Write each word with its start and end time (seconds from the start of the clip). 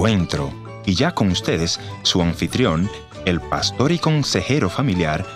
encuentro. 0.00 0.50
Y 0.86 0.94
ya 0.94 1.12
con 1.12 1.30
ustedes, 1.30 1.78
su 2.04 2.22
anfitrión, 2.22 2.88
el 3.26 3.38
pastor 3.38 3.92
y 3.92 3.98
consejero 3.98 4.70
familiar, 4.70 5.26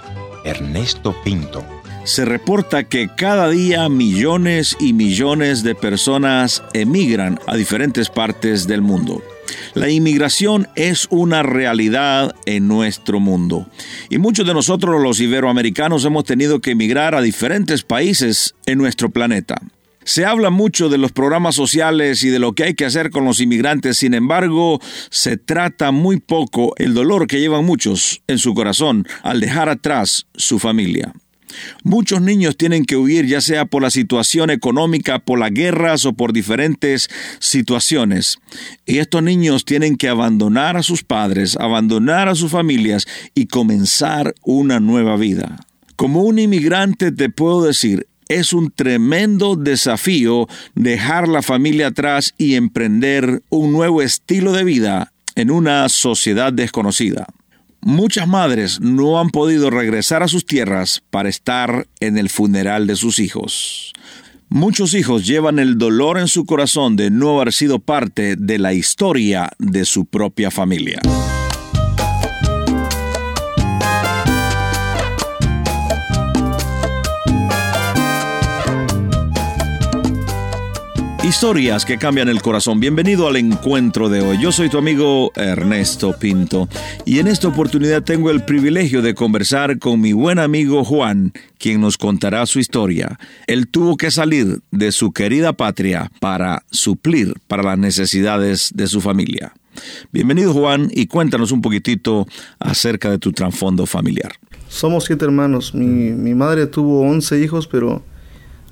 Ernesto 0.42 1.14
Pinto. 1.22 1.62
Se 2.04 2.24
reporta 2.24 2.84
que 2.84 3.10
cada 3.14 3.50
día 3.50 3.90
millones 3.90 4.74
y 4.80 4.94
millones 4.94 5.64
de 5.64 5.74
personas 5.74 6.62
emigran 6.72 7.38
a 7.46 7.56
diferentes 7.56 8.08
partes 8.08 8.66
del 8.66 8.80
mundo. 8.80 9.22
La 9.74 9.90
inmigración 9.90 10.66
es 10.76 11.08
una 11.10 11.42
realidad 11.42 12.34
en 12.46 12.66
nuestro 12.66 13.20
mundo 13.20 13.68
y 14.08 14.16
muchos 14.16 14.46
de 14.46 14.54
nosotros 14.54 15.02
los 15.02 15.20
iberoamericanos 15.20 16.06
hemos 16.06 16.24
tenido 16.24 16.60
que 16.60 16.70
emigrar 16.70 17.14
a 17.14 17.20
diferentes 17.20 17.82
países 17.82 18.54
en 18.64 18.78
nuestro 18.78 19.10
planeta. 19.10 19.60
Se 20.04 20.24
habla 20.24 20.50
mucho 20.50 20.88
de 20.88 20.98
los 20.98 21.12
programas 21.12 21.54
sociales 21.54 22.22
y 22.22 22.28
de 22.28 22.38
lo 22.38 22.52
que 22.52 22.64
hay 22.64 22.74
que 22.74 22.84
hacer 22.84 23.10
con 23.10 23.24
los 23.24 23.40
inmigrantes, 23.40 23.96
sin 23.98 24.14
embargo, 24.14 24.80
se 25.10 25.36
trata 25.36 25.90
muy 25.90 26.20
poco 26.20 26.74
el 26.76 26.94
dolor 26.94 27.26
que 27.26 27.40
llevan 27.40 27.64
muchos 27.64 28.22
en 28.26 28.38
su 28.38 28.54
corazón 28.54 29.06
al 29.22 29.40
dejar 29.40 29.68
atrás 29.68 30.26
su 30.34 30.58
familia. 30.58 31.12
Muchos 31.82 32.20
niños 32.20 32.56
tienen 32.56 32.84
que 32.84 32.96
huir 32.96 33.26
ya 33.26 33.40
sea 33.40 33.64
por 33.64 33.82
la 33.82 33.90
situación 33.90 34.50
económica, 34.50 35.18
por 35.20 35.38
las 35.38 35.52
guerras 35.52 36.04
o 36.04 36.12
por 36.12 36.32
diferentes 36.32 37.08
situaciones. 37.38 38.38
Y 38.86 38.98
estos 38.98 39.22
niños 39.22 39.64
tienen 39.64 39.96
que 39.96 40.08
abandonar 40.08 40.76
a 40.76 40.82
sus 40.82 41.04
padres, 41.04 41.56
abandonar 41.56 42.28
a 42.28 42.34
sus 42.34 42.50
familias 42.50 43.06
y 43.34 43.46
comenzar 43.46 44.34
una 44.42 44.80
nueva 44.80 45.16
vida. 45.16 45.60
Como 45.96 46.22
un 46.22 46.38
inmigrante 46.38 47.12
te 47.12 47.30
puedo 47.30 47.62
decir, 47.62 48.08
es 48.34 48.52
un 48.52 48.70
tremendo 48.70 49.56
desafío 49.56 50.48
dejar 50.74 51.28
la 51.28 51.42
familia 51.42 51.88
atrás 51.88 52.34
y 52.36 52.54
emprender 52.54 53.42
un 53.48 53.72
nuevo 53.72 54.02
estilo 54.02 54.52
de 54.52 54.64
vida 54.64 55.12
en 55.36 55.50
una 55.50 55.88
sociedad 55.88 56.52
desconocida. 56.52 57.26
Muchas 57.80 58.26
madres 58.26 58.80
no 58.80 59.20
han 59.20 59.30
podido 59.30 59.70
regresar 59.70 60.22
a 60.22 60.28
sus 60.28 60.46
tierras 60.46 61.02
para 61.10 61.28
estar 61.28 61.86
en 62.00 62.18
el 62.18 62.30
funeral 62.30 62.86
de 62.86 62.96
sus 62.96 63.18
hijos. 63.18 63.92
Muchos 64.48 64.94
hijos 64.94 65.26
llevan 65.26 65.58
el 65.58 65.78
dolor 65.78 66.18
en 66.18 66.28
su 66.28 66.44
corazón 66.44 66.96
de 66.96 67.10
no 67.10 67.38
haber 67.38 67.52
sido 67.52 67.78
parte 67.78 68.36
de 68.36 68.58
la 68.58 68.72
historia 68.72 69.50
de 69.58 69.84
su 69.84 70.06
propia 70.06 70.50
familia. 70.50 71.00
Historias 81.34 81.84
que 81.84 81.98
cambian 81.98 82.28
el 82.28 82.40
corazón. 82.40 82.78
Bienvenido 82.78 83.26
al 83.26 83.34
encuentro 83.34 84.08
de 84.08 84.20
hoy. 84.20 84.38
Yo 84.40 84.52
soy 84.52 84.68
tu 84.68 84.78
amigo 84.78 85.32
Ernesto 85.34 86.14
Pinto 86.16 86.68
y 87.04 87.18
en 87.18 87.26
esta 87.26 87.48
oportunidad 87.48 88.04
tengo 88.04 88.30
el 88.30 88.44
privilegio 88.44 89.02
de 89.02 89.16
conversar 89.16 89.80
con 89.80 90.00
mi 90.00 90.12
buen 90.12 90.38
amigo 90.38 90.84
Juan, 90.84 91.32
quien 91.58 91.80
nos 91.80 91.98
contará 91.98 92.46
su 92.46 92.60
historia. 92.60 93.18
Él 93.48 93.66
tuvo 93.66 93.96
que 93.96 94.12
salir 94.12 94.60
de 94.70 94.92
su 94.92 95.10
querida 95.10 95.52
patria 95.52 96.08
para 96.20 96.62
suplir 96.70 97.34
para 97.48 97.64
las 97.64 97.78
necesidades 97.78 98.70
de 98.72 98.86
su 98.86 99.00
familia. 99.00 99.54
Bienvenido 100.12 100.52
Juan 100.52 100.88
y 100.92 101.08
cuéntanos 101.08 101.50
un 101.50 101.62
poquitito 101.62 102.28
acerca 102.60 103.10
de 103.10 103.18
tu 103.18 103.32
trasfondo 103.32 103.86
familiar. 103.86 104.34
Somos 104.68 105.06
siete 105.06 105.24
hermanos. 105.24 105.74
Mi, 105.74 106.12
mi 106.12 106.32
madre 106.32 106.68
tuvo 106.68 107.00
once 107.00 107.40
hijos, 107.40 107.66
pero 107.66 108.04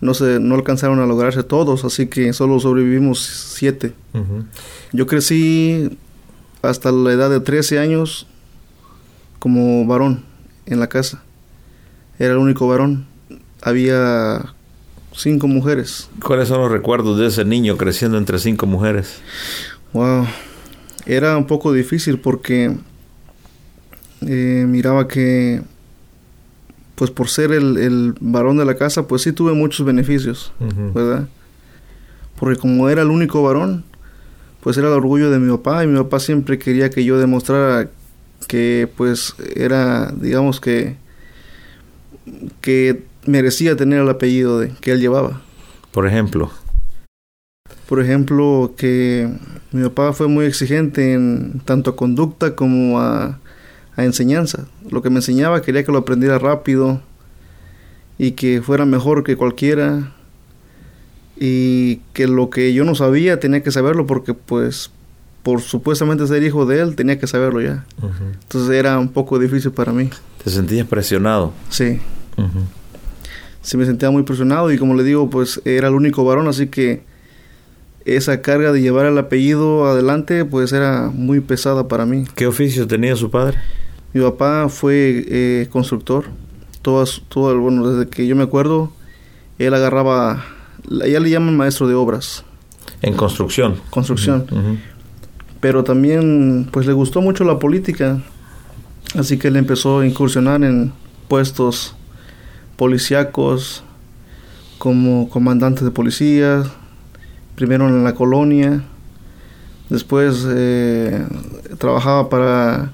no, 0.02 0.14
se, 0.14 0.40
no 0.40 0.56
alcanzaron 0.56 0.98
a 0.98 1.06
lograrse 1.06 1.44
todos, 1.44 1.84
así 1.84 2.08
que 2.08 2.32
solo 2.32 2.58
sobrevivimos 2.58 3.20
siete. 3.20 3.94
Yo 4.92 5.06
crecí 5.06 5.96
hasta 6.60 6.90
la 6.90 7.12
edad 7.12 7.30
de 7.30 7.38
13 7.38 7.78
años 7.78 8.26
como 9.38 9.86
varón 9.86 10.24
en 10.66 10.80
la 10.80 10.88
casa. 10.88 11.22
Era 12.18 12.32
el 12.32 12.38
único 12.38 12.66
varón. 12.66 13.06
Había 13.62 14.52
cinco 15.16 15.46
mujeres. 15.46 16.10
¿Cuáles 16.20 16.48
son 16.48 16.60
los 16.60 16.72
recuerdos 16.72 17.16
de 17.20 17.28
ese 17.28 17.44
niño 17.44 17.76
creciendo 17.76 18.18
entre 18.18 18.40
cinco 18.40 18.66
mujeres? 18.66 19.20
Wow. 19.92 20.26
Era 21.06 21.36
un 21.36 21.46
poco 21.46 21.72
difícil 21.72 22.18
porque 22.18 22.76
eh, 24.26 24.64
miraba 24.68 25.06
que 25.06 25.62
pues 26.94 27.10
por 27.10 27.28
ser 27.28 27.52
el, 27.52 28.14
varón 28.20 28.58
de 28.58 28.64
la 28.64 28.76
casa, 28.76 29.06
pues 29.08 29.22
sí 29.22 29.32
tuve 29.32 29.52
muchos 29.52 29.84
beneficios, 29.86 30.52
¿verdad? 30.94 31.28
Porque 32.38 32.58
como 32.58 32.88
era 32.88 33.02
el 33.02 33.08
único 33.08 33.42
varón, 33.42 33.84
pues 34.60 34.76
era 34.76 34.88
el 34.88 34.94
orgullo 34.94 35.30
de 35.30 35.38
mi 35.38 35.50
papá 35.50 35.84
y 35.84 35.86
mi 35.86 35.98
papá 35.98 36.20
siempre 36.20 36.58
quería 36.58 36.90
que 36.90 37.04
yo 37.04 37.18
demostrara 37.18 37.88
que 38.46 38.88
pues 38.96 39.34
era, 39.56 40.12
digamos 40.12 40.60
que, 40.60 40.96
que 42.60 43.02
merecía 43.26 43.76
tener 43.76 44.00
el 44.00 44.08
apellido 44.08 44.60
de, 44.60 44.70
que 44.80 44.92
él 44.92 45.00
llevaba. 45.00 45.40
Por 45.92 46.06
ejemplo. 46.06 46.50
Por 47.88 48.00
ejemplo, 48.00 48.74
que 48.76 49.28
mi 49.72 49.82
papá 49.88 50.12
fue 50.12 50.28
muy 50.28 50.46
exigente 50.46 51.12
en 51.12 51.60
tanto 51.64 51.90
a 51.90 51.96
conducta 51.96 52.54
como 52.54 53.00
a 53.00 53.38
a 53.96 54.04
enseñanza. 54.04 54.66
Lo 54.90 55.02
que 55.02 55.10
me 55.10 55.16
enseñaba 55.16 55.62
quería 55.62 55.84
que 55.84 55.92
lo 55.92 55.98
aprendiera 55.98 56.38
rápido 56.38 57.00
y 58.18 58.32
que 58.32 58.62
fuera 58.62 58.84
mejor 58.86 59.24
que 59.24 59.36
cualquiera 59.36 60.12
y 61.36 61.96
que 62.12 62.28
lo 62.28 62.50
que 62.50 62.72
yo 62.72 62.84
no 62.84 62.94
sabía 62.94 63.40
tenía 63.40 63.62
que 63.62 63.70
saberlo 63.70 64.06
porque 64.06 64.34
pues 64.34 64.90
por 65.42 65.60
supuestamente 65.60 66.26
ser 66.26 66.42
hijo 66.44 66.66
de 66.66 66.80
él 66.80 66.94
tenía 66.94 67.18
que 67.18 67.26
saberlo 67.26 67.60
ya. 67.60 67.84
Entonces 68.42 68.70
era 68.70 68.98
un 68.98 69.08
poco 69.08 69.38
difícil 69.38 69.72
para 69.72 69.92
mí. 69.92 70.08
¿Te 70.42 70.50
sentías 70.50 70.86
presionado? 70.86 71.52
Sí. 71.68 72.00
Sí 73.60 73.76
me 73.76 73.84
sentía 73.84 74.10
muy 74.10 74.22
presionado 74.22 74.72
y 74.72 74.78
como 74.78 74.94
le 74.94 75.02
digo 75.04 75.28
pues 75.30 75.60
era 75.64 75.88
el 75.88 75.94
único 75.94 76.24
varón 76.24 76.48
así 76.48 76.68
que 76.68 77.02
esa 78.04 78.42
carga 78.42 78.72
de 78.72 78.80
llevar 78.80 79.06
el 79.06 79.18
apellido 79.18 79.86
adelante 79.86 80.44
pues 80.44 80.72
era 80.72 81.10
muy 81.12 81.40
pesada 81.40 81.88
para 81.88 82.06
mí. 82.06 82.24
¿Qué 82.34 82.46
oficio 82.46 82.86
tenía 82.86 83.16
su 83.16 83.30
padre? 83.30 83.58
Mi 84.12 84.20
papá 84.20 84.68
fue 84.68 85.24
eh, 85.28 85.68
constructor. 85.70 86.26
Todas, 86.82 87.22
todo, 87.28 87.58
bueno, 87.58 87.88
desde 87.88 88.10
que 88.10 88.26
yo 88.26 88.34
me 88.34 88.42
acuerdo, 88.42 88.92
él 89.58 89.72
agarraba, 89.72 90.44
ya 90.88 91.20
le 91.20 91.30
llaman 91.30 91.56
maestro 91.56 91.86
de 91.86 91.94
obras. 91.94 92.44
En 93.02 93.14
construcción. 93.14 93.76
Construcción. 93.90 94.46
Pero 95.60 95.84
también, 95.84 96.68
pues 96.72 96.86
le 96.86 96.92
gustó 96.92 97.20
mucho 97.20 97.44
la 97.44 97.58
política. 97.58 98.20
Así 99.14 99.38
que 99.38 99.48
él 99.48 99.56
empezó 99.56 100.00
a 100.00 100.06
incursionar 100.06 100.64
en 100.64 100.92
puestos 101.28 101.94
policíacos, 102.76 103.84
como 104.78 105.28
comandante 105.28 105.84
de 105.84 105.92
policía, 105.92 106.64
primero 107.54 107.88
en 107.88 108.02
la 108.02 108.16
colonia, 108.16 108.82
después 109.88 110.44
eh, 110.48 111.24
trabajaba 111.78 112.28
para 112.28 112.90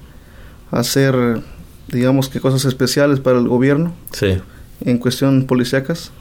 hacer, 0.71 1.41
digamos 1.87 2.29
que 2.29 2.39
cosas 2.39 2.65
especiales 2.65 3.19
para 3.19 3.39
el 3.39 3.47
gobierno. 3.47 3.93
Sí. 4.11 4.37
En 4.81 4.97
cuestión 4.97 5.45
policíacas. 5.45 6.11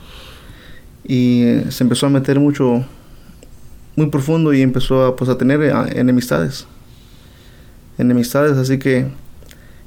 Y 1.05 1.43
eh, 1.43 1.67
se 1.71 1.85
empezó 1.85 2.07
a 2.07 2.11
meter 2.11 2.39
mucho, 2.39 2.85
muy 3.97 4.09
profundo 4.09 4.53
y 4.53 4.63
empezó 4.63 5.05
a, 5.05 5.17
pues, 5.17 5.31
a 5.31 5.39
tener 5.39 5.63
eh, 5.63 5.73
enemistades. 5.95 6.67
Enemistades, 7.97 8.57
así 8.57 8.79
que 8.79 9.07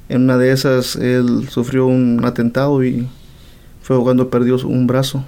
en 0.08 0.22
una 0.22 0.36
de 0.36 0.52
esas 0.52 0.96
él 0.96 1.48
sufrió 1.48 1.86
un 1.86 2.22
atentado 2.24 2.84
y 2.84 3.08
fue 3.82 4.00
cuando 4.02 4.30
perdió 4.30 4.56
un 4.66 4.86
brazo, 4.86 5.24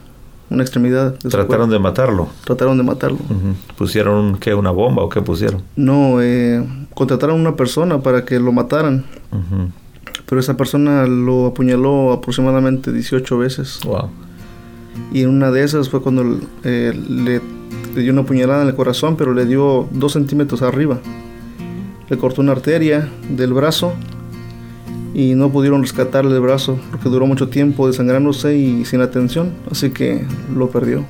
una 0.54 0.62
extremidad. 0.62 1.14
¿Trataron 1.14 1.70
de 1.70 1.78
matarlo? 1.78 2.28
Trataron 2.44 2.76
de 2.78 2.84
matarlo. 2.84 3.18
¿Pusieron 3.76 4.38
qué, 4.38 4.54
una 4.54 4.70
bomba 4.70 5.02
o 5.02 5.08
qué 5.08 5.20
pusieron? 5.20 5.62
No, 5.76 6.22
eh, 6.22 6.64
contrataron 6.94 7.36
a 7.36 7.40
una 7.40 7.56
persona 7.56 8.00
para 8.00 8.24
que 8.24 8.38
lo 8.40 8.52
mataran. 8.52 9.04
Pero 10.26 10.40
esa 10.40 10.56
persona 10.56 11.06
lo 11.06 11.46
apuñaló 11.46 12.12
aproximadamente 12.12 12.92
18 12.92 13.38
veces. 13.38 13.80
Y 15.12 15.22
en 15.22 15.28
una 15.28 15.50
de 15.50 15.64
esas 15.64 15.88
fue 15.88 16.00
cuando 16.00 16.40
eh, 16.62 16.92
le, 17.08 17.40
dio 18.00 18.12
una 18.12 18.24
puñalada 18.24 18.62
en 18.62 18.68
el 18.68 18.74
corazón, 18.74 19.16
pero 19.16 19.34
le 19.34 19.44
dio 19.44 19.88
dos 19.92 20.12
centímetros 20.12 20.62
arriba. 20.62 21.00
Le 22.08 22.18
cortó 22.18 22.42
una 22.42 22.52
arteria 22.52 23.08
del 23.28 23.52
brazo 23.52 23.92
y 25.14 25.34
no 25.34 25.50
pudieron 25.50 25.82
rescatarle 25.82 26.34
el 26.34 26.40
brazo 26.40 26.78
porque 26.90 27.08
duró 27.08 27.26
mucho 27.26 27.48
tiempo 27.48 27.86
desangrándose 27.86 28.56
y 28.56 28.84
sin 28.84 29.00
atención, 29.00 29.52
así 29.70 29.90
que 29.90 30.26
lo 30.54 30.68
perdió. 30.68 31.04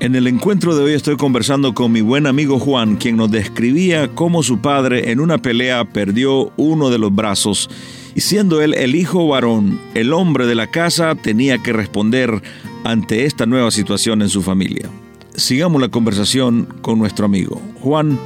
En 0.00 0.14
el 0.16 0.26
encuentro 0.26 0.74
de 0.74 0.84
hoy 0.84 0.94
estoy 0.94 1.16
conversando 1.16 1.74
con 1.74 1.92
mi 1.92 2.00
buen 2.00 2.26
amigo 2.26 2.58
Juan, 2.58 2.96
quien 2.96 3.16
nos 3.16 3.30
describía 3.30 4.08
cómo 4.08 4.42
su 4.42 4.58
padre 4.58 5.10
en 5.10 5.20
una 5.20 5.36
pelea 5.36 5.84
perdió 5.84 6.50
uno 6.56 6.88
de 6.88 6.98
los 6.98 7.14
brazos 7.14 7.68
Y 8.14 8.22
siendo 8.22 8.62
él 8.62 8.72
el 8.72 8.94
hijo 8.94 9.28
varón, 9.28 9.78
el 9.92 10.14
hombre 10.14 10.46
de 10.46 10.54
la 10.54 10.68
casa 10.68 11.14
tenía 11.14 11.58
que 11.58 11.74
responder 11.74 12.42
ante 12.88 13.26
esta 13.26 13.44
nueva 13.44 13.70
situación 13.70 14.22
en 14.22 14.30
su 14.30 14.40
familia. 14.40 14.88
Sigamos 15.36 15.78
la 15.78 15.90
conversación 15.90 16.66
con 16.80 16.98
nuestro 16.98 17.26
amigo. 17.26 17.60
Juan, 17.82 18.18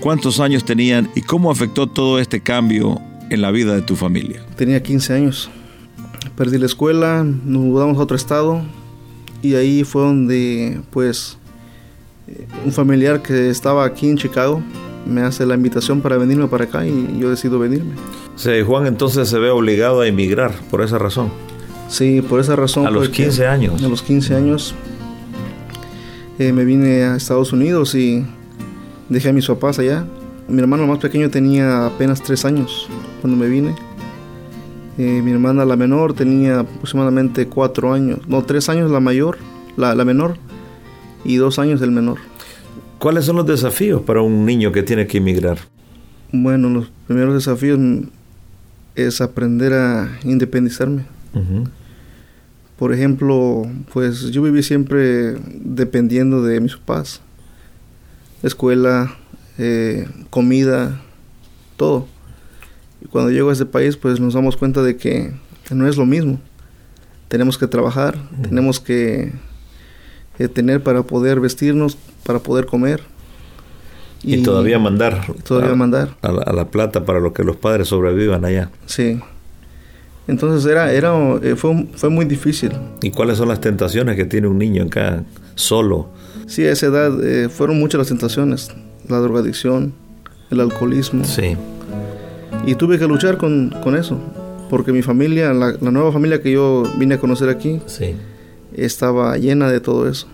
¿cuántos 0.00 0.40
años 0.40 0.62
tenían 0.62 1.08
y 1.14 1.22
cómo 1.22 1.50
afectó 1.50 1.86
todo 1.86 2.18
este 2.18 2.40
cambio 2.42 3.00
en 3.30 3.40
la 3.40 3.50
vida 3.50 3.74
de 3.74 3.80
tu 3.80 3.96
familia? 3.96 4.44
Tenía 4.56 4.82
15 4.82 5.14
años. 5.14 5.50
Perdí 6.36 6.58
la 6.58 6.66
escuela, 6.66 7.24
nos 7.24 7.62
mudamos 7.62 7.96
a 7.96 8.02
otro 8.02 8.14
estado 8.14 8.60
y 9.40 9.54
ahí 9.54 9.84
fue 9.84 10.02
donde 10.02 10.82
pues 10.90 11.38
un 12.66 12.72
familiar 12.72 13.22
que 13.22 13.48
estaba 13.48 13.86
aquí 13.86 14.06
en 14.06 14.18
Chicago 14.18 14.62
me 15.06 15.22
hace 15.22 15.46
la 15.46 15.54
invitación 15.54 16.02
para 16.02 16.18
venirme 16.18 16.46
para 16.46 16.64
acá 16.64 16.86
y 16.86 17.18
yo 17.18 17.30
decido 17.30 17.58
venirme. 17.58 17.94
Sí, 18.36 18.50
Juan 18.66 18.86
entonces 18.86 19.30
se 19.30 19.38
ve 19.38 19.48
obligado 19.48 20.02
a 20.02 20.06
emigrar 20.06 20.52
por 20.70 20.82
esa 20.82 20.98
razón. 20.98 21.30
Sí, 21.90 22.22
por 22.22 22.40
esa 22.40 22.56
razón. 22.56 22.86
A 22.86 22.90
los 22.90 23.08
15 23.08 23.46
años. 23.46 23.82
A 23.82 23.88
los 23.88 24.02
15 24.02 24.34
años 24.36 24.74
eh, 26.38 26.52
me 26.52 26.64
vine 26.64 27.02
a 27.02 27.16
Estados 27.16 27.52
Unidos 27.52 27.94
y 27.94 28.24
dejé 29.08 29.30
a 29.30 29.32
mis 29.32 29.46
papás 29.46 29.78
allá. 29.80 30.06
Mi 30.48 30.60
hermano 30.60 30.86
más 30.86 30.98
pequeño 30.98 31.30
tenía 31.30 31.86
apenas 31.86 32.22
3 32.22 32.44
años 32.44 32.88
cuando 33.20 33.36
me 33.36 33.48
vine. 33.48 33.74
Eh, 34.98 35.20
mi 35.22 35.32
hermana 35.32 35.64
la 35.64 35.76
menor 35.76 36.14
tenía 36.14 36.60
aproximadamente 36.60 37.46
4 37.46 37.92
años, 37.92 38.20
no, 38.28 38.42
3 38.42 38.68
años 38.68 38.90
la 38.90 39.00
mayor, 39.00 39.38
la, 39.76 39.94
la 39.94 40.04
menor, 40.04 40.36
y 41.24 41.36
2 41.36 41.58
años 41.58 41.82
el 41.82 41.90
menor. 41.90 42.18
¿Cuáles 42.98 43.24
son 43.24 43.36
los 43.36 43.46
desafíos 43.46 44.02
para 44.02 44.20
un 44.20 44.44
niño 44.44 44.72
que 44.72 44.82
tiene 44.82 45.06
que 45.06 45.18
emigrar? 45.18 45.58
Bueno, 46.32 46.68
los 46.68 46.92
primeros 47.06 47.34
desafíos 47.34 47.80
es 48.94 49.20
aprender 49.20 49.72
a 49.72 50.18
independizarme. 50.22 51.04
Por 52.80 52.94
ejemplo, 52.94 53.64
pues 53.92 54.30
yo 54.30 54.40
viví 54.40 54.62
siempre 54.62 55.36
dependiendo 55.52 56.42
de 56.42 56.60
mis 56.60 56.76
papás. 56.76 57.20
Escuela, 58.42 59.18
eh, 59.58 60.08
comida, 60.30 60.98
todo. 61.76 62.08
Y 63.02 63.08
cuando 63.08 63.32
llego 63.32 63.50
a 63.50 63.52
este 63.52 63.66
país, 63.66 63.98
pues 63.98 64.18
nos 64.18 64.32
damos 64.32 64.56
cuenta 64.56 64.82
de 64.82 64.96
que 64.96 65.30
no 65.70 65.86
es 65.86 65.98
lo 65.98 66.06
mismo. 66.06 66.40
Tenemos 67.28 67.58
que 67.58 67.66
trabajar, 67.66 68.16
tenemos 68.40 68.80
que 68.80 69.34
eh, 70.38 70.48
tener 70.48 70.82
para 70.82 71.02
poder 71.02 71.38
vestirnos, 71.38 71.98
para 72.24 72.38
poder 72.38 72.64
comer. 72.64 73.02
Y, 74.22 74.42
todavía 74.42 74.78
mandar. 74.78 75.26
Todavía 75.44 75.72
a, 75.72 75.76
mandar. 75.76 76.16
A 76.22 76.32
la, 76.32 76.70
plata 76.70 77.04
para 77.04 77.20
lo 77.20 77.34
que 77.34 77.44
los 77.44 77.56
padres 77.56 77.88
sobrevivan 77.88 78.46
allá. 78.46 78.70
Sí. 78.86 79.20
Entonces 80.30 80.70
era, 80.70 80.92
era, 80.92 81.12
eh, 81.42 81.56
fue, 81.56 81.86
fue 81.94 82.08
muy 82.08 82.24
difícil. 82.24 82.72
¿Y 83.02 83.10
cuáles 83.10 83.38
son 83.38 83.48
las 83.48 83.60
tentaciones 83.60 84.16
que 84.16 84.24
tiene 84.24 84.46
un 84.46 84.58
niño 84.58 84.84
acá 84.84 85.24
solo? 85.56 86.08
Sí, 86.46 86.64
a 86.64 86.72
esa 86.72 86.86
edad 86.86 87.24
eh, 87.24 87.48
fueron 87.48 87.78
muchas 87.78 87.98
las 87.98 88.08
tentaciones. 88.08 88.70
La 89.08 89.18
drogadicción, 89.18 89.92
el 90.50 90.60
alcoholismo. 90.60 91.24
Sí. 91.24 91.56
Y 92.64 92.76
tuve 92.76 92.98
que 92.98 93.06
luchar 93.06 93.38
con, 93.38 93.74
con 93.82 93.96
eso. 93.96 94.18
Porque 94.68 94.92
mi 94.92 95.02
familia, 95.02 95.52
la, 95.52 95.74
la, 95.80 95.90
nueva 95.90 96.12
familia 96.12 96.40
que 96.40 96.52
yo 96.52 96.84
vine 96.96 97.16
a 97.16 97.18
conocer 97.18 97.48
aquí, 97.48 97.80
sí. 97.86 98.14
estaba 98.72 99.36
llena 99.36 99.68
de 99.68 99.80
todo 99.80 100.08
eso. 100.08 100.28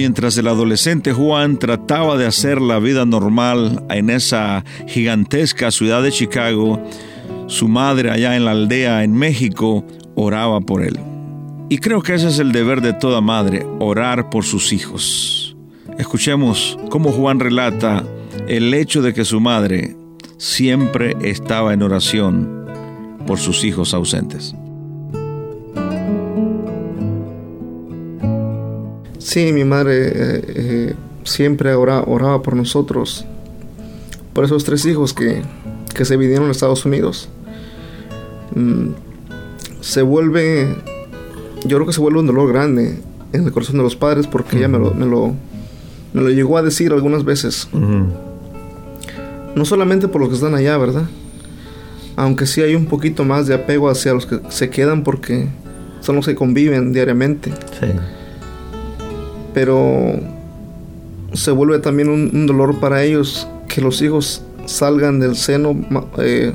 Mientras 0.00 0.34
el 0.38 0.48
adolescente 0.48 1.12
Juan 1.12 1.58
trataba 1.58 2.16
de 2.16 2.24
hacer 2.24 2.58
la 2.58 2.78
vida 2.78 3.04
normal 3.04 3.84
en 3.90 4.08
esa 4.08 4.64
gigantesca 4.86 5.70
ciudad 5.70 6.02
de 6.02 6.10
Chicago, 6.10 6.82
su 7.48 7.68
madre 7.68 8.10
allá 8.10 8.34
en 8.34 8.46
la 8.46 8.52
aldea 8.52 9.04
en 9.04 9.12
México 9.12 9.84
oraba 10.14 10.62
por 10.62 10.82
él. 10.82 10.98
Y 11.68 11.76
creo 11.76 12.00
que 12.00 12.14
ese 12.14 12.28
es 12.28 12.38
el 12.38 12.52
deber 12.52 12.80
de 12.80 12.94
toda 12.94 13.20
madre, 13.20 13.66
orar 13.78 14.30
por 14.30 14.44
sus 14.44 14.72
hijos. 14.72 15.54
Escuchemos 15.98 16.78
cómo 16.88 17.12
Juan 17.12 17.38
relata 17.38 18.02
el 18.48 18.72
hecho 18.72 19.02
de 19.02 19.12
que 19.12 19.26
su 19.26 19.38
madre 19.38 19.98
siempre 20.38 21.14
estaba 21.20 21.74
en 21.74 21.82
oración 21.82 22.64
por 23.26 23.38
sus 23.38 23.64
hijos 23.64 23.92
ausentes. 23.92 24.54
Sí, 29.20 29.52
mi 29.52 29.64
madre 29.64 30.08
eh, 30.08 30.12
eh, 30.46 30.94
siempre 31.24 31.74
oraba, 31.74 32.04
oraba, 32.06 32.42
por 32.42 32.56
nosotros, 32.56 33.26
por 34.32 34.44
esos 34.44 34.64
tres 34.64 34.86
hijos 34.86 35.12
que, 35.12 35.42
que 35.94 36.06
se 36.06 36.16
vinieron 36.16 36.48
a 36.48 36.52
Estados 36.52 36.86
Unidos. 36.86 37.28
Mm, 38.54 38.88
se 39.82 40.00
vuelve, 40.00 40.74
yo 41.64 41.76
creo 41.76 41.86
que 41.86 41.92
se 41.92 42.00
vuelve 42.00 42.20
un 42.20 42.26
dolor 42.26 42.50
grande 42.50 42.98
en 43.34 43.44
el 43.44 43.52
corazón 43.52 43.76
de 43.76 43.82
los 43.82 43.94
padres 43.94 44.26
porque 44.26 44.56
ella 44.56 44.68
me 44.68 44.78
lo, 44.78 44.94
me 44.94 45.04
lo, 45.04 45.34
me, 46.14 46.22
lo, 46.22 46.30
llegó 46.30 46.56
a 46.56 46.62
decir 46.62 46.90
algunas 46.92 47.22
veces. 47.22 47.68
No 49.54 49.64
solamente 49.66 50.08
por 50.08 50.22
los 50.22 50.30
que 50.30 50.36
están 50.36 50.54
allá, 50.54 50.78
¿verdad? 50.78 51.04
Aunque 52.16 52.46
sí 52.46 52.62
hay 52.62 52.74
un 52.74 52.86
poquito 52.86 53.24
más 53.24 53.46
de 53.46 53.54
apego 53.54 53.90
hacia 53.90 54.14
los 54.14 54.24
que 54.24 54.40
se 54.48 54.70
quedan 54.70 55.04
porque 55.04 55.46
son 56.00 56.16
los 56.16 56.24
que 56.24 56.34
conviven 56.34 56.94
diariamente. 56.94 57.52
Sí 57.78 57.86
pero 59.52 60.18
se 61.32 61.50
vuelve 61.50 61.78
también 61.78 62.08
un, 62.08 62.46
dolor 62.46 62.80
para 62.80 63.02
ellos 63.02 63.48
que 63.68 63.80
los 63.80 64.02
hijos 64.02 64.42
salgan 64.66 65.20
del 65.20 65.36
seno 65.36 65.76
eh, 66.18 66.52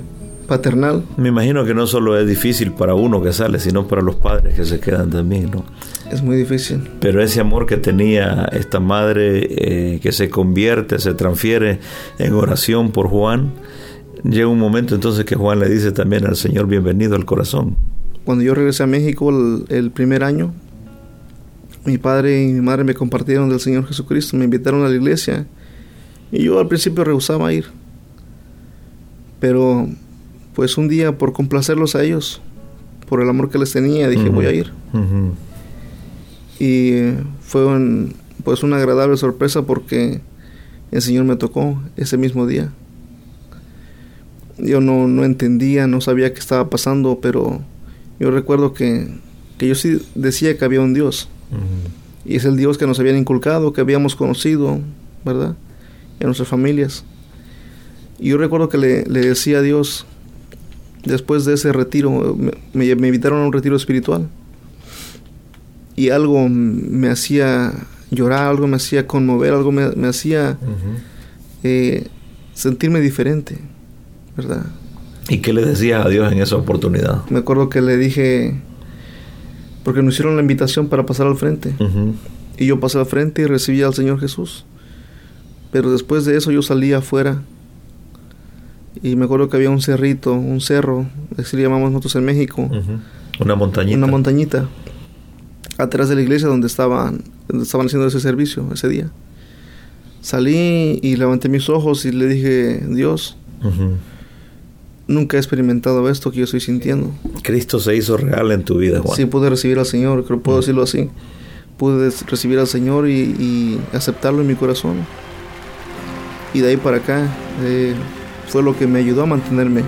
paternal. 0.48 1.04
Me 1.18 1.30
imagino 1.30 1.66
que 1.66 1.74
no 1.74 1.88
solo 1.88 2.18
es 2.20 2.28
difícil 2.28 2.72
para 2.72 2.94
uno 2.94 3.22
que 3.22 3.34
sale, 3.34 3.60
sino 3.60 3.88
para 3.88 4.02
los 4.02 4.16
padres 4.16 4.56
que 4.56 4.66
se 4.66 4.80
quedan 4.80 5.10
también, 5.10 5.52
¿no? 5.52 5.64
Es 6.12 6.22
muy 6.22 6.38
difícil. 6.38 6.88
Pero 7.00 7.22
ese 7.22 7.40
amor 7.40 7.66
que 7.66 7.78
tenía 7.78 8.48
esta 8.52 8.80
madre 8.80 9.48
eh, 9.50 10.00
que 10.02 10.12
se 10.12 10.30
convierte, 10.30 11.00
se 11.00 11.14
transfiere 11.14 11.80
en 12.20 12.34
oración 12.34 12.92
por 12.92 13.08
Juan, 13.08 13.52
llega 14.24 14.48
un 14.48 14.60
momento 14.60 14.96
entonces 14.96 15.26
que 15.26 15.36
Juan 15.36 15.60
le 15.60 15.70
dice 15.70 15.92
también 15.92 16.26
al 16.26 16.36
Señor, 16.36 16.68
bienvenido 16.68 17.16
al 17.16 17.26
corazón. 17.26 17.76
Cuando 18.24 18.44
yo 18.44 18.56
regresé 18.56 18.84
a 18.84 18.88
México 18.88 19.32
el 19.70 19.92
primer 19.92 20.24
año, 20.24 20.54
mi 21.86 21.98
padre 21.98 22.44
y 22.44 22.52
mi 22.52 22.62
madre 22.62 22.84
me 22.84 22.94
compartieron 22.94 23.50
del 23.50 23.60
Señor 23.60 23.86
Jesucristo, 23.88 24.36
me 24.38 24.46
invitaron 24.46 24.84
a 24.84 24.90
la 24.90 24.96
iglesia 24.96 25.46
y 26.32 26.44
yo 26.44 26.60
al 26.60 26.68
principio 26.68 27.04
rehusaba 27.04 27.54
ir. 27.54 27.66
Pero 29.40 29.88
pues 30.56 30.78
un 30.78 30.88
día 30.88 31.18
por 31.18 31.34
complacerlos 31.34 31.96
a 31.96 32.04
ellos, 32.04 32.42
por 33.08 33.22
el 33.22 33.30
amor 33.30 33.50
que 33.50 33.60
les 33.60 33.72
tenía, 33.72 34.10
dije 34.10 34.30
voy 34.30 34.46
a 34.48 34.52
ir. 34.52 34.72
Y 36.60 37.14
fue 37.42 37.66
pues 38.44 38.64
una 38.64 38.78
agradable 38.78 39.18
sorpresa 39.18 39.64
porque 39.64 40.22
el 40.92 41.02
Señor 41.02 41.26
me 41.26 41.36
tocó 41.36 41.82
ese 41.98 42.18
mismo 42.18 42.48
día. 42.48 42.72
Yo 44.58 44.80
no, 44.80 45.08
no 45.08 45.26
entendía, 45.26 45.86
no 45.86 46.00
sabía 46.00 46.34
qué 46.34 46.40
estaba 46.40 46.70
pasando, 46.70 47.20
pero 47.22 47.62
yo 48.20 48.32
recuerdo 48.32 48.74
que, 48.74 49.10
que 49.58 49.68
yo 49.68 49.76
sí 49.76 50.02
decía 50.16 50.58
que 50.58 50.64
había 50.64 50.80
un 50.80 50.94
Dios 50.94 51.28
y 52.26 52.36
es 52.36 52.46
el 52.46 52.58
Dios 52.58 52.78
que 52.78 52.88
nos 52.88 53.00
habían 53.00 53.18
inculcado, 53.18 53.72
que 53.72 53.82
habíamos 53.82 54.16
conocido, 54.16 54.80
¿verdad? 55.24 55.56
En 56.20 56.28
nuestras 56.28 56.48
familias. 56.50 57.04
Y 58.20 58.30
yo 58.30 58.38
recuerdo 58.38 58.70
que 58.70 58.78
le, 58.78 59.04
decía 59.04 59.60
a 59.60 59.62
Dios, 59.62 60.06
después 61.04 61.46
de 61.46 61.54
ese 61.54 61.72
retiro, 61.72 62.38
me, 62.74 62.86
invitaron 62.86 63.42
a 63.42 63.46
un 63.46 63.54
retiro 63.54 63.76
espiritual. 63.76 64.28
Y 65.96 66.10
algo 66.10 66.50
me 66.50 67.10
hacía 67.10 67.74
llorar, 68.12 68.48
algo 68.48 68.68
me 68.68 68.78
hacía 68.78 69.08
conmover, 69.08 69.54
algo 69.54 69.72
me, 69.72 70.08
hacía 70.08 70.58
eh, 71.64 72.08
sentirme 72.54 73.02
diferente, 73.02 73.60
¿verdad? 74.36 74.66
¿Y 75.30 75.40
qué 75.40 75.54
le 75.54 75.66
decía 75.66 76.04
a 76.04 76.10
Dios 76.10 76.32
en 76.32 76.40
esa 76.40 76.56
oportunidad? 76.56 77.26
Me 77.30 77.40
acuerdo 77.40 77.70
que 77.70 77.82
le 77.82 77.98
dije, 77.98 78.56
porque 79.86 80.02
nos 80.02 80.16
hicieron 80.16 80.36
la 80.36 80.42
invitación 80.42 80.90
para 80.90 81.06
pasar 81.06 81.28
al 81.28 81.38
frente. 81.38 81.76
Y 82.58 82.66
yo 82.66 82.80
pasé 82.80 82.98
al 82.98 83.06
frente 83.06 83.44
y 83.44 83.46
recibí 83.46 83.84
al 83.84 83.94
Señor 83.94 84.20
Jesús. 84.20 84.66
Pero 85.72 85.92
después 85.92 86.26
de 86.26 86.36
eso 86.36 86.52
yo 86.52 86.64
salí 86.64 86.92
afuera. 86.92 87.44
Y 89.04 89.16
me 89.16 89.26
acuerdo 89.26 89.48
que 89.48 89.58
había 89.58 89.70
un 89.70 89.82
cerrito, 89.82 90.34
un 90.34 90.60
cerro, 90.60 91.06
así 91.38 91.56
le 91.56 91.64
llamamos 91.64 91.92
nosotros 91.92 92.16
en 92.16 92.26
México. 92.26 92.68
Una 93.40 93.56
montañita. 93.56 93.98
Una 93.98 94.08
montañita. 94.08 94.68
Atrás 95.78 96.10
de 96.10 96.16
la 96.16 96.22
iglesia 96.24 96.48
donde 96.48 96.66
estaban, 96.66 97.24
donde 97.48 97.66
estaban 97.66 97.86
haciendo 97.86 98.08
ese 98.08 98.20
servicio 98.20 98.68
ese 98.74 98.90
día. 98.90 99.12
Salí 100.22 101.00
y 101.04 101.16
levanté 101.16 101.48
mis 101.48 101.70
ojos 101.70 102.06
y 102.06 102.12
le 102.12 102.26
dije, 102.26 102.84
Dios, 102.90 103.38
nunca 105.08 105.38
he 105.38 105.40
experimentado 105.40 106.10
esto 106.10 106.32
que 106.32 106.38
yo 106.38 106.44
estoy 106.46 106.60
sintiendo. 106.60 107.12
Cristo 107.44 107.80
se 107.80 107.96
hizo 107.96 108.18
real 108.18 108.52
en 108.52 108.64
tu 108.64 108.78
vida, 108.78 109.02
Juan. 109.02 109.16
Sí, 109.16 109.26
pude 109.26 109.50
recibir 109.50 109.80
al 109.80 109.86
Señor, 109.86 110.26
creo 110.26 110.40
que 110.40 110.44
puedo 110.44 110.60
decirlo 110.60 110.84
así. 110.84 111.10
pude 111.78 112.10
recibir 112.28 112.60
al 112.60 112.68
Señor 112.68 113.10
y, 113.10 113.80
aceptarlo 113.94 114.42
en 114.42 114.48
mi 114.48 114.56
corazón. 114.56 115.06
Y 116.54 116.60
de 116.60 116.70
ahí 116.70 116.78
para 116.78 116.98
acá 116.98 117.28
eh, 117.64 117.94
fue 118.48 118.64
lo 118.64 118.78
que 118.78 118.88
me 118.88 119.00
ayudó 119.00 119.24
a 119.24 119.26
mantenerme 119.26 119.84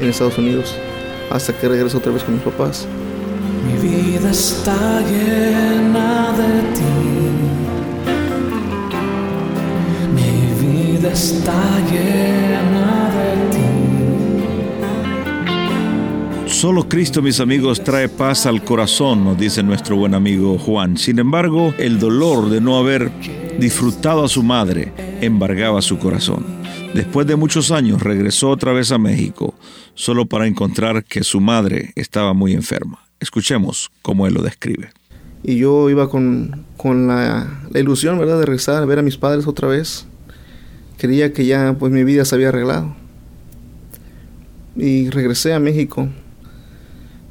en 0.00 0.08
Estados 0.08 0.38
Unidos 0.38 0.76
hasta 1.30 1.52
que 1.52 1.68
regresé 1.68 1.96
otra 1.96 2.12
vez 2.12 2.22
con 2.22 2.34
mis 2.34 2.42
papás. 2.42 2.86
Mi 3.66 3.88
vida 3.88 4.30
está 4.30 5.00
llena 5.00 6.32
de 6.32 6.62
ti. 6.74 6.84
Mi 10.14 10.96
vida 10.96 11.12
está 11.12 11.80
llena 11.90 12.47
Solo 16.48 16.88
Cristo, 16.88 17.20
mis 17.20 17.40
amigos, 17.40 17.84
trae 17.84 18.08
paz 18.08 18.46
al 18.46 18.64
corazón, 18.64 19.22
nos 19.22 19.38
dice 19.38 19.62
nuestro 19.62 19.96
buen 19.96 20.14
amigo 20.14 20.58
Juan. 20.58 20.96
Sin 20.96 21.18
embargo, 21.18 21.74
el 21.78 22.00
dolor 22.00 22.48
de 22.48 22.60
no 22.60 22.78
haber 22.78 23.12
disfrutado 23.60 24.24
a 24.24 24.28
su 24.28 24.42
madre 24.42 24.92
embargaba 25.20 25.82
su 25.82 25.98
corazón. 25.98 26.44
Después 26.94 27.26
de 27.26 27.36
muchos 27.36 27.70
años 27.70 28.02
regresó 28.02 28.48
otra 28.48 28.72
vez 28.72 28.90
a 28.92 28.98
México, 28.98 29.54
solo 29.94 30.24
para 30.26 30.46
encontrar 30.46 31.04
que 31.04 31.22
su 31.22 31.38
madre 31.38 31.92
estaba 31.96 32.32
muy 32.32 32.54
enferma. 32.54 32.98
Escuchemos 33.20 33.90
cómo 34.00 34.26
él 34.26 34.34
lo 34.34 34.42
describe. 34.42 34.88
Y 35.44 35.58
yo 35.58 35.90
iba 35.90 36.08
con, 36.08 36.64
la, 36.82 37.60
ilusión, 37.74 38.18
¿verdad?, 38.18 38.40
de 38.40 38.46
regresar 38.46 38.84
ver 38.86 38.98
a 38.98 39.02
mis 39.02 39.18
padres 39.18 39.46
otra 39.46 39.68
vez. 39.68 40.06
Creía 40.96 41.32
que 41.32 41.44
ya, 41.44 41.76
pues, 41.78 41.92
mi 41.92 42.04
vida 42.04 42.24
se 42.24 42.34
había 42.34 42.48
arreglado. 42.48 42.96
Y 44.76 45.10
regresé 45.10 45.52
a 45.52 45.60
México 45.60 46.08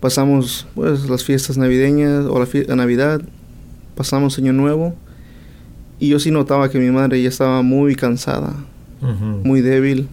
pasamos 0.08 0.66
pues 0.74 1.10
las 1.10 1.26
fiestas 1.26 1.58
navideñas 1.58 2.28
o 2.28 2.40
la, 2.40 2.76
Navidad, 2.78 3.22
pasamos 3.94 4.38
Año 4.38 4.54
Nuevo 4.54 4.96
y 6.00 6.08
yo 6.08 6.18
sí 6.18 6.32
notaba 6.32 6.70
que 6.70 6.80
mi 6.80 6.90
madre 6.92 7.22
ya 7.22 7.28
estaba 7.28 7.62
muy 7.62 7.94
cansada, 7.94 8.56
muy 9.44 9.60
débil. 9.60 10.08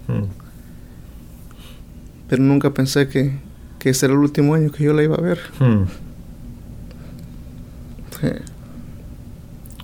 Pero 2.28 2.42
nunca 2.42 2.74
pensé 2.74 3.06
que, 3.06 3.38
que 3.78 3.90
ese 3.90 4.06
era 4.06 4.14
el 4.14 4.18
último 4.18 4.56
año 4.56 4.72
que 4.72 4.82
yo 4.82 4.92
la 4.92 5.04
iba 5.04 5.14
a 5.14 5.20
ver. 5.20 5.38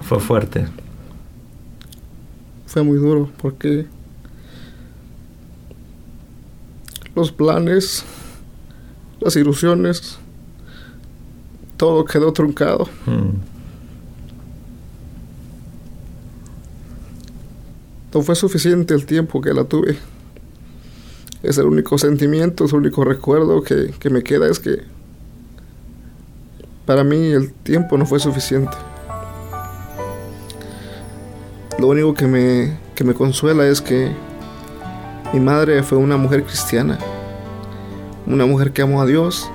Fue 0.00 0.18
fuerte. 0.18 0.66
Fue 2.66 2.82
muy 2.82 2.98
duro 2.98 3.30
porque 3.40 3.86
los 7.14 7.30
planes 7.30 8.04
las 9.20 9.36
ilusiones, 9.36 10.18
todo 11.76 12.04
quedó 12.04 12.32
truncado. 12.32 12.88
Hmm. 13.06 13.38
No 18.12 18.22
fue 18.22 18.34
suficiente 18.34 18.94
el 18.94 19.06
tiempo 19.06 19.40
que 19.40 19.52
la 19.54 19.64
tuve. 19.64 19.96
Es 21.42 21.58
el 21.58 21.66
único 21.66 21.96
sentimiento, 21.96 22.64
es 22.64 22.72
el 22.72 22.80
único 22.80 23.04
recuerdo 23.04 23.62
que, 23.62 23.94
que 23.98 24.10
me 24.10 24.22
queda, 24.22 24.48
es 24.48 24.58
que 24.58 24.82
para 26.86 27.04
mí 27.04 27.28
el 27.28 27.52
tiempo 27.52 27.96
no 27.96 28.04
fue 28.04 28.18
suficiente. 28.18 28.76
Lo 31.78 31.86
único 31.86 32.12
que 32.14 32.26
me, 32.26 32.78
que 32.94 33.04
me 33.04 33.14
consuela 33.14 33.66
es 33.66 33.80
que 33.80 34.10
mi 35.32 35.40
madre 35.40 35.82
fue 35.82 35.96
una 35.98 36.16
mujer 36.16 36.42
cristiana 36.44 36.98
una 38.32 38.46
mujer 38.46 38.72
que 38.72 38.82
amó 38.82 39.02
a 39.02 39.06
Dios, 39.06 39.50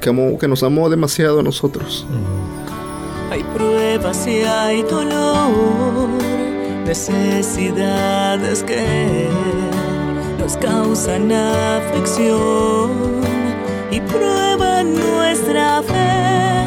que, 0.00 0.08
amó, 0.08 0.38
que 0.38 0.48
nos 0.48 0.62
amó 0.62 0.88
demasiado 0.90 1.40
a 1.40 1.42
nosotros. 1.42 2.06
Hay 3.30 3.42
pruebas 3.54 4.26
y 4.26 4.40
hay 4.40 4.82
dolor, 4.82 6.08
necesidades 6.84 8.62
que 8.64 9.28
nos 10.38 10.56
causan 10.56 11.30
aflicción 11.30 12.90
y 13.90 14.00
prueban 14.00 14.94
nuestra 14.94 15.82
fe. 15.82 16.64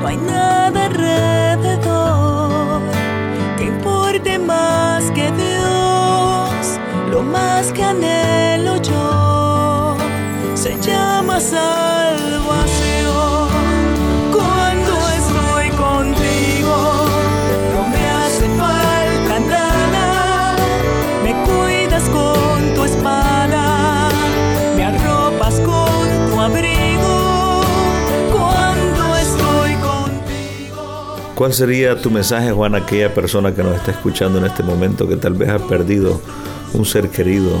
No 0.00 0.06
hay 0.06 0.16
nada 0.16 0.86
alrededor 0.86 2.80
que 3.58 3.64
importe 3.64 4.38
más 4.38 5.10
que 5.10 5.30
Dios, 5.32 6.78
lo 7.10 7.22
más 7.22 7.72
que 7.72 7.82
anhelo 7.82 8.39
¿Cuál 31.40 31.54
sería 31.54 31.98
tu 31.98 32.10
mensaje, 32.10 32.52
Juan, 32.52 32.74
a 32.74 32.78
aquella 32.80 33.14
persona 33.14 33.54
que 33.54 33.62
nos 33.62 33.74
está 33.74 33.92
escuchando 33.92 34.38
en 34.40 34.44
este 34.44 34.62
momento 34.62 35.08
que 35.08 35.16
tal 35.16 35.32
vez 35.32 35.48
ha 35.48 35.58
perdido 35.58 36.20
un 36.74 36.84
ser 36.84 37.08
querido? 37.08 37.58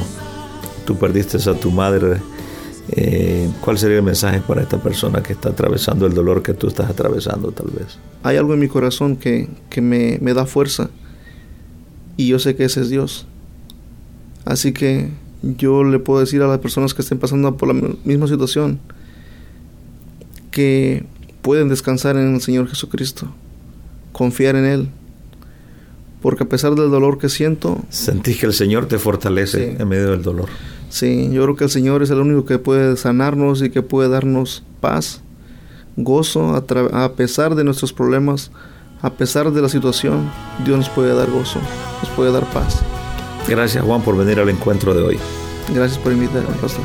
Tú 0.84 0.98
perdiste 0.98 1.38
a 1.48 1.54
tu 1.54 1.70
madre 1.70 2.18
eh, 2.90 3.48
¿Cuál 3.62 3.78
sería 3.78 3.96
el 3.96 4.02
mensaje 4.02 4.42
para 4.46 4.60
esta 4.60 4.76
persona 4.82 5.22
que 5.22 5.32
está 5.32 5.48
atravesando 5.48 6.04
el 6.04 6.12
dolor 6.12 6.42
que 6.42 6.52
tú 6.52 6.66
estás 6.66 6.90
atravesando 6.90 7.52
tal 7.52 7.68
vez? 7.68 7.98
Hay 8.22 8.36
algo 8.36 8.52
en 8.52 8.60
mi 8.60 8.68
corazón 8.68 9.16
que, 9.16 9.48
me, 9.80 10.18
da 10.34 10.44
fuerza 10.44 10.90
y 12.18 12.28
yo 12.28 12.38
sé 12.38 12.56
que 12.56 12.64
ese 12.64 12.82
es 12.82 12.90
Dios. 12.90 13.26
Así 14.44 14.74
que 14.74 15.08
yo 15.40 15.84
le 15.84 16.00
puedo 16.00 16.20
decir 16.20 16.42
a 16.42 16.48
las 16.48 16.58
personas 16.58 16.92
que 16.92 17.00
estén 17.00 17.18
pasando 17.18 17.56
por 17.56 17.74
la 17.74 17.94
misma 18.04 18.26
situación 18.26 18.78
que 20.50 21.06
pueden 21.40 21.70
descansar 21.70 22.18
en 22.18 22.34
el 22.34 22.42
Señor 22.42 22.68
Jesucristo, 22.68 23.32
confiar 24.20 24.54
en 24.54 24.66
Él, 24.66 24.88
porque 26.20 26.44
a 26.44 26.46
pesar 26.46 26.74
del 26.74 26.90
dolor 26.90 27.16
que 27.16 27.30
siento... 27.30 27.78
Sentís 27.88 28.38
que 28.38 28.44
el 28.44 28.52
Señor 28.52 28.84
te 28.84 28.98
fortalece 28.98 29.76
en 29.78 29.88
medio 29.88 30.10
del 30.10 30.20
dolor. 30.20 30.50
Sí, 30.90 31.30
yo 31.32 31.42
creo 31.44 31.56
que 31.56 31.64
el 31.64 31.70
Señor 31.70 32.02
es 32.02 32.10
el 32.10 32.18
único 32.18 32.44
que 32.44 32.58
puede 32.58 32.98
sanarnos 32.98 33.62
y 33.62 33.70
que 33.70 33.80
puede 33.80 34.10
darnos 34.10 34.62
paz, 34.82 35.22
gozo 35.96 36.54
a, 36.54 37.12
pesar 37.14 37.54
de 37.54 37.64
nuestros 37.64 37.94
problemas, 37.94 38.50
a 39.00 39.08
pesar 39.08 39.52
de 39.52 39.62
la 39.62 39.70
situación. 39.70 40.30
Dios 40.66 40.76
nos 40.76 40.90
puede 40.90 41.14
dar 41.14 41.30
gozo, 41.30 41.58
nos 42.02 42.10
puede 42.10 42.30
dar 42.30 42.44
paz. 42.52 42.82
Gracias 43.48 43.82
Juan 43.82 44.02
por 44.02 44.18
venir 44.18 44.38
al 44.38 44.50
encuentro 44.50 44.92
de 44.92 45.00
hoy. 45.00 45.18
Gracias 45.74 45.98
por 45.98 46.12
invitarme, 46.12 46.54
pastor. 46.60 46.84